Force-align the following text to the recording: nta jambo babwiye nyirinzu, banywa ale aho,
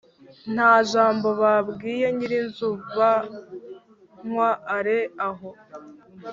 nta 0.53 0.73
jambo 0.91 1.27
babwiye 1.41 2.07
nyirinzu, 2.15 2.69
banywa 2.95 4.49
ale 4.75 4.97
aho, 5.29 5.49